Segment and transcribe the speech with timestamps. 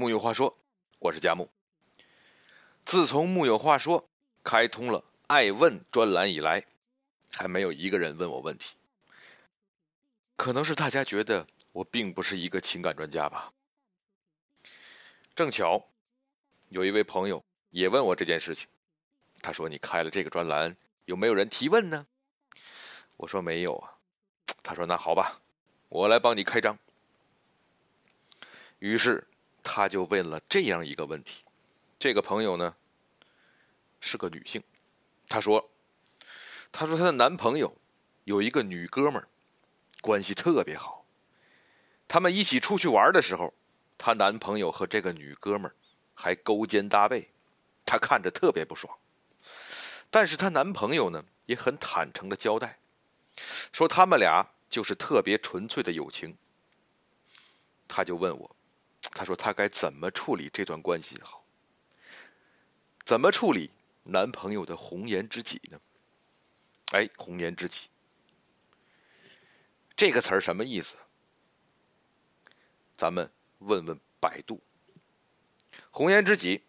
[0.00, 0.56] 木有话说，
[0.98, 1.46] 我是佳木。
[2.86, 4.08] 自从木有话说
[4.42, 6.64] 开通了爱问专栏以来，
[7.30, 8.76] 还没有一个人问我问题。
[10.36, 13.52] 可能是大家觉得我并不是一个情感专家吧。
[15.34, 15.86] 正巧，
[16.70, 18.66] 有一位朋友也问我这件事情。
[19.42, 20.74] 他说：“你开了这个专栏，
[21.04, 22.06] 有没有人提问呢？”
[23.18, 23.92] 我说：“没有啊。”
[24.64, 25.42] 他说：“那好吧，
[25.90, 26.78] 我来帮你开张。”
[28.80, 29.26] 于是
[29.62, 31.44] 他就问了这样一个问题。
[31.98, 32.74] 这个朋友呢
[34.00, 34.62] 是个女性，
[35.28, 35.70] 她说
[36.72, 37.76] ：“她说她的男朋友
[38.24, 39.28] 有一个女哥们儿，
[40.00, 41.04] 关系特别好。
[42.08, 43.52] 他们一起出去玩的时候，
[43.98, 45.74] 她男朋友和这个女哥们儿
[46.14, 47.30] 还勾肩搭背，
[47.84, 48.98] 她看着特别不爽。
[50.10, 52.78] 但是她男朋友呢也很坦诚的交代，
[53.72, 56.36] 说他们俩就是特别纯粹的友情。
[57.86, 58.56] 他就问我，
[59.10, 61.44] 他说他该怎么处理这段关系好？
[63.04, 63.70] 怎么处理
[64.04, 65.80] 男朋友的红颜知己呢？
[66.92, 67.88] 哎，红颜知己
[69.96, 70.96] 这个词儿什么意思？
[72.96, 74.60] 咱们问问百度。
[75.90, 76.62] 红颜知己。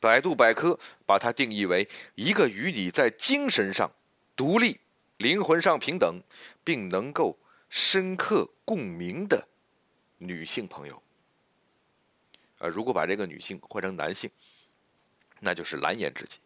[0.00, 3.90] 百度百科把它定义为一个与你在精神上
[4.36, 4.78] 独立、
[5.16, 6.22] 灵魂上平等，
[6.62, 7.38] 并能够
[7.70, 9.48] 深刻共鸣的
[10.18, 11.02] 女性朋友。
[12.64, 14.30] 啊，如果把这个女性换成男性，
[15.40, 16.38] 那就是蓝颜知己。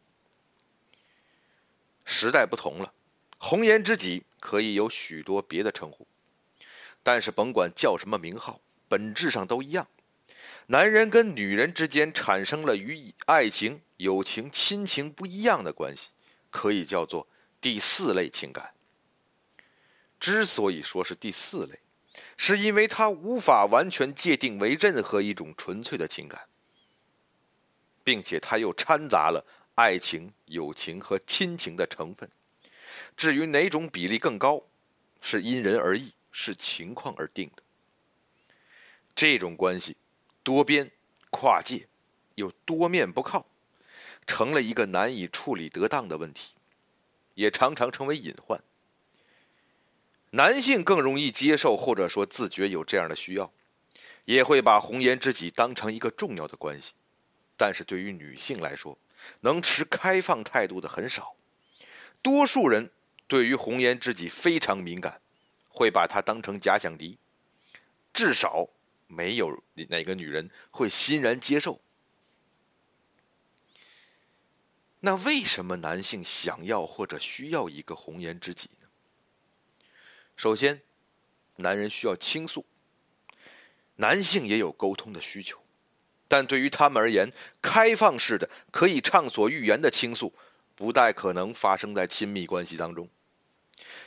[2.05, 2.93] 时代不同了，
[3.39, 6.09] 红颜知己可以有许多别的称呼，
[7.05, 9.87] 但是甭管叫什么名号，本质上都一样。
[10.67, 16.09] 男人跟女人之间产生了与爱情、友情、亲情不一样的关系，
[16.51, 17.29] 可以叫做
[17.61, 18.75] 第四类情感。
[20.19, 21.79] 之所以说是第四类，
[22.37, 26.41] 是因为它无法完全界定为任何一种纯粹的情感，
[28.05, 32.31] 并且它又掺杂了爱情、友情和亲情的成分。
[33.17, 34.63] 至于哪种比例更高，
[35.21, 37.63] 是因人而异，是情况而定的。
[39.15, 39.97] 这种关系。
[40.45, 40.91] 多边、
[41.29, 41.89] 跨界，
[42.37, 43.45] 又多面不靠，
[44.27, 46.55] 成了一个难以处理得当的问题，
[47.35, 48.59] 也常常成为隐患。
[50.39, 53.53] 男性更容易接受或者说自觉有这样的需要，
[54.25, 56.93] 也会把红颜知己当成一个重要的关系。
[57.57, 58.97] 但是对于女性来说，
[59.41, 61.35] 能持开放态度的很少，
[62.23, 62.93] 多数人
[63.27, 65.21] 对于红颜知己非常敏感，
[65.69, 67.19] 会把它当成假想敌，
[68.13, 68.69] 至少。
[69.11, 71.81] 没有哪个女人会欣然接受。
[75.01, 78.69] 那为什么男性想要或者需要一个红颜知己？
[80.39, 80.81] 首先，
[81.57, 82.65] 男人需要倾诉。
[83.97, 85.59] 男性也有沟通的需求，
[86.29, 90.33] 但对于他们而言，开放式的可以畅所欲言的倾诉，
[90.77, 93.09] 不太可能发生在亲密关系当中，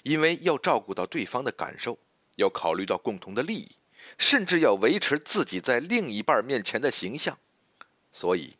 [0.03, 1.99] 因为要照顾到对方的感受，
[2.37, 3.69] 要考虑到共同的利益。
[4.17, 7.37] 甚至要维持自己在另一半面前的形象，
[8.13, 8.55] 所以，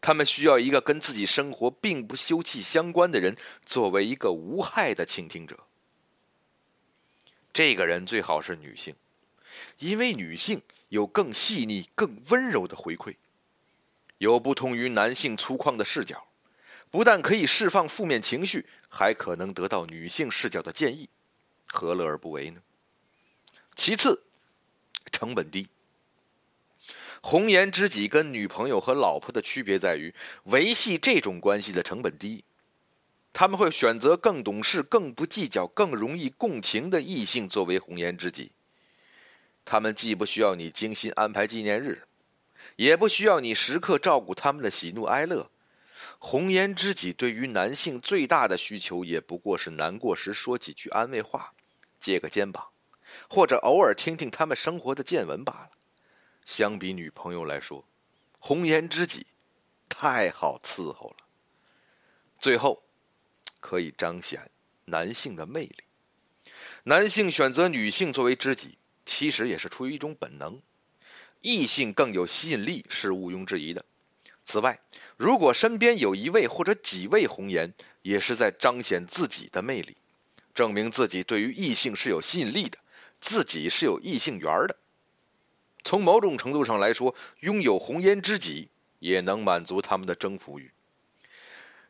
[0.00, 5.58] 他们需要一个跟自己生活并不休戚相关的人，作为一个无害的倾听者。
[7.54, 8.94] 这个人最好是女性，
[9.78, 13.14] 因为女性有更细腻、更温柔的回馈，
[14.18, 16.26] 有不同于男性粗犷的视角，
[16.90, 21.08] 不但可以释放负面情绪，还可能得到女性视角的建议，
[21.66, 22.60] 何乐而不为呢？
[23.74, 24.20] 其次。
[25.12, 25.68] 成本低。
[27.20, 30.12] 红颜知己跟女朋友和老婆的区别在于，
[30.44, 32.42] 维系这种关系的成本低。
[33.34, 38.52] 他们会选择更懂事、更不计较、更容易共情的异性作为红颜知己。
[39.64, 42.06] 他们既不需要你精心安排纪念日，
[42.76, 45.50] 也不需要你时刻照顾他们的喜怒哀乐。
[46.20, 51.54] 红颜知己对于男性最大的需求，也不过是难过时说几句安慰话，
[51.98, 52.68] 借个肩膀。
[53.28, 55.70] 或者偶尔听听他们生活的见闻罢了。
[56.46, 57.84] 相比女朋友来说，
[58.38, 59.26] 红颜知己
[59.88, 61.16] 太好伺候了。
[62.38, 62.82] 最后，
[63.64, 64.50] 可以彰显
[64.84, 65.76] 男性的魅力。
[66.82, 68.76] 男性选择女性作为知己，
[69.06, 70.60] 其实也是出于一种本能。
[71.40, 73.82] 异性更有吸引力是毋庸置疑的。
[74.44, 74.78] 此外，
[75.16, 77.72] 如果身边有一位或者几位红颜，
[78.02, 79.96] 也是在彰显自己的魅力，
[80.54, 82.76] 证明自己对于异性是有吸引力的。
[83.18, 84.76] 自己是有异性缘的，
[85.82, 88.68] 从某种程度上来说，拥有红颜知己
[88.98, 90.70] 也能满足他们的征服欲。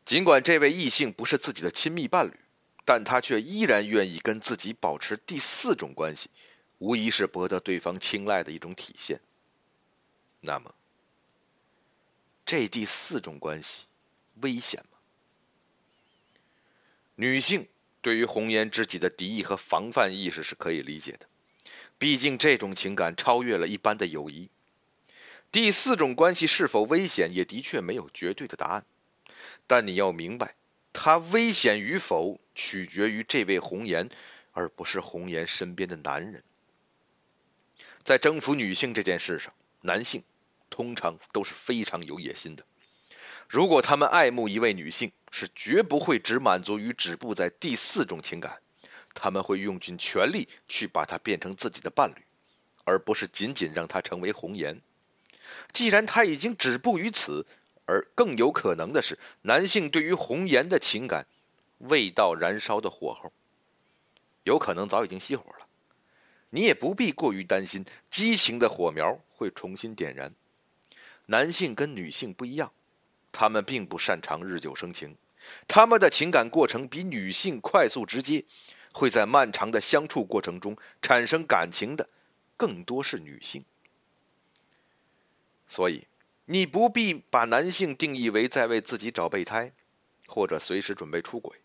[0.05, 2.39] 尽管这位异性不是自己的亲密伴侣，
[2.85, 6.29] 但他却依然愿意跟自己保持第四种关系，
[6.77, 9.19] 无疑是博得对方青睐的一种体现。
[10.41, 10.75] 那么，
[12.45, 13.79] 这第四种关系
[14.41, 14.99] 危险吗？
[17.15, 17.67] 女性
[17.99, 21.25] 对于红颜知己的敌意和防范意识是可以理解的，
[21.97, 24.51] 毕竟这种情感超越了一般的友谊。
[25.51, 28.85] 第四种关系是否危险，也的确没有绝对的答案。
[29.67, 30.55] 但你要明白，
[30.93, 34.09] 他危险与否取决于这位红颜，
[34.51, 36.43] 而不是红颜身边的男人。
[38.03, 40.23] 在征服女性这件事上，男性
[40.69, 42.63] 通常都是非常有野心的。
[43.49, 48.59] 如果他们爱慕一位女性，是绝不会只满足于止步在第四种情感，
[49.13, 52.23] 他们会用尽全力去把她变成自己的伴侣，
[52.83, 54.81] 而不是仅仅让她成为红颜。
[55.71, 57.45] 既然他已经止步于此，
[57.85, 61.25] 而更有可能的是，男性对于红颜的情感
[61.79, 63.31] 未到燃烧的火候，
[64.43, 65.67] 有可能早已经熄火了。
[66.49, 70.33] 你也不必过于担心激情的火苗会重新点燃。
[71.27, 72.71] 男性跟女性不一样，
[73.31, 75.15] 他们并不擅长日久生情，
[75.67, 78.45] 他们的情感过程比女性快速直接，
[78.93, 82.07] 会在漫长的相处过程中产生感情的，
[82.55, 83.65] 更多是女性。
[85.67, 86.07] 所以，
[86.45, 89.71] 你不必把男性定义为在为自己找备胎，
[90.27, 91.57] 或者随时准备出轨。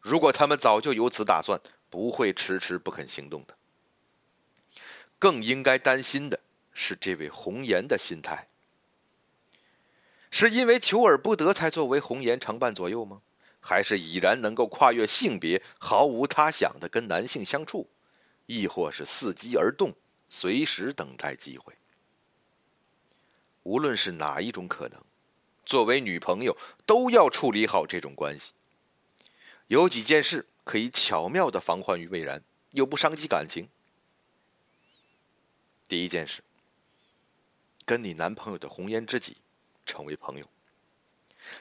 [0.00, 1.60] 如果他们早就有此打算，
[1.90, 3.54] 不会迟迟不肯行动的。
[5.18, 6.40] 更应该担心的
[6.72, 8.48] 是这位红颜的心态：
[10.30, 13.22] 是因为求而不得才作为红颜常伴左右吗？
[13.60, 17.88] 还是已然能够跨越性别，毫无他想的跟男性相处？
[18.44, 19.94] 亦或是伺机而动，
[20.26, 21.72] 随时等待机会？
[23.64, 25.00] 无论是哪一种可能，
[25.66, 26.56] 作为女朋友
[26.86, 28.52] 都要处理好这种关系。
[29.66, 33.68] 有几件事可以巧妙的防患于未然，又不伤及感情。
[35.88, 36.42] 第一件事，
[37.84, 39.38] 跟你男朋友的红颜知己
[39.84, 40.46] 成为朋友。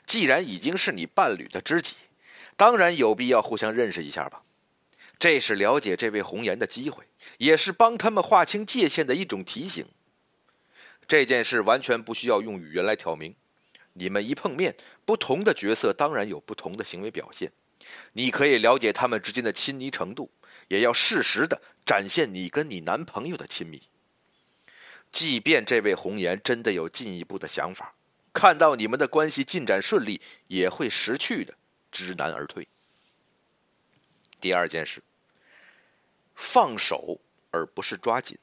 [0.05, 1.95] 既然已经是你伴侣的知己，
[2.55, 4.44] 当然有必要互相认识一下吧。
[5.17, 7.05] 这是了解这位红颜的机会，
[7.38, 9.85] 也是帮他们划清界限的一种提醒。
[11.07, 13.35] 这件事完全不需要用语言来挑明。
[13.94, 17.51] 你们一碰面，不同的角色当然有不同的行为表现。
[18.13, 20.31] 你可以了解他们之间的亲昵程度，
[20.67, 23.83] 也要适时的展现你跟你男朋友的亲密。
[25.11, 27.94] 即便这位红颜真的有进一步的想法，
[28.33, 31.53] 看到你们的关系进展顺利，也会识趣的
[31.91, 32.67] 知难而退。
[34.41, 35.03] 第二件事，
[36.33, 37.19] 放手
[37.51, 38.35] 而不是抓紧。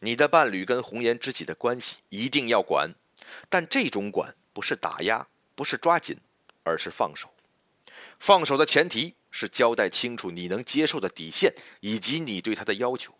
[0.00, 2.94] 你的伴侣跟红颜知己的关系一定要管，
[3.48, 6.18] 但这种管不是打压，不是抓紧，
[6.64, 7.32] 而是放手。
[8.18, 13.14] 放手的前提是交代清楚你能接受的底线以及你对他的要求，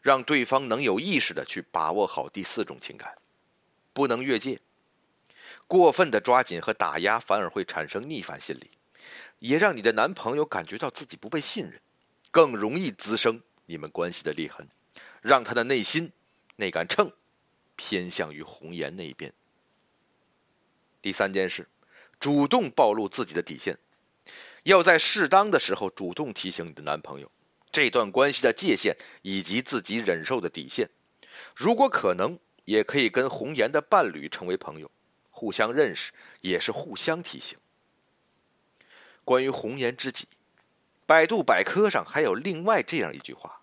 [0.00, 3.18] 让对方能有意识的去把握好第四种情感，
[3.92, 4.60] 不能越界。
[5.66, 8.70] 过分的抓紧和打压反而会产生逆反心理，
[9.40, 11.80] 也让你的男朋友感觉到自己不被信任，
[12.30, 14.68] 更容易滋生你们关系的裂痕。
[15.22, 16.12] 让他的内心
[16.56, 17.10] 那杆秤
[17.76, 19.32] 偏向于红颜那一边。
[21.00, 21.66] 第三件事，
[22.20, 23.78] 主动暴露自己的底线，
[24.64, 27.30] 要在适当的时候主动提醒你的男朋友
[27.70, 30.90] 这段关系的界限以及自己忍受的底线。
[31.56, 34.90] 如果可能，也可以跟红颜的伴侣成为朋友，
[35.30, 37.58] 互相认识，也是互相提醒。
[39.24, 40.28] 关于红颜知己，
[41.06, 43.61] 百度百科上还有另外这样一句话。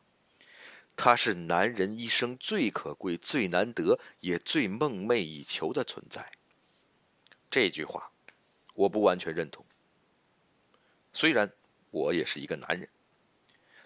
[1.02, 6.30] 他是男人一生最可贵、最难得，也最梦寐以求的存在。
[7.50, 8.12] 这句话，
[8.74, 9.66] 我不完全认同。
[11.14, 11.50] 虽然
[11.90, 12.90] 我也是一个男人，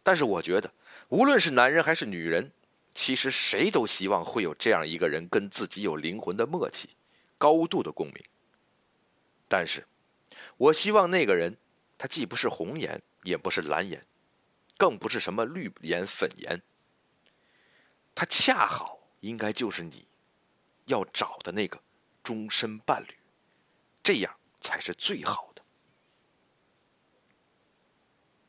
[0.01, 0.73] 但是我觉得，
[1.09, 2.51] 无论是男人还是女人，
[2.95, 6.89] 其实谁都希望会有这样一个人，跟自己有灵魂的默契，
[7.37, 8.25] 高度的共鸣。
[9.47, 9.85] 但是，
[10.57, 11.55] 我希望那个人，
[11.95, 14.03] 他既不是红颜，也不是蓝颜，
[14.79, 16.59] 更不是什么绿颜、粉颜。
[18.15, 20.07] 他恰好应该就是你
[20.85, 21.81] 要找的那个
[22.21, 23.17] 终身伴侣，
[24.01, 25.63] 这样才是最好的。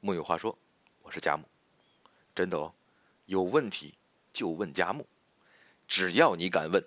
[0.01, 0.57] 木有话说，
[1.03, 1.45] 我是佳木，
[2.35, 2.73] 真的哦，
[3.27, 3.95] 有问题
[4.33, 5.07] 就问佳木，
[5.89, 6.87] 只要你敢问，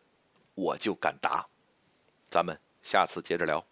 [0.54, 1.48] 我就敢答。
[2.30, 3.66] 咱们下次接着聊。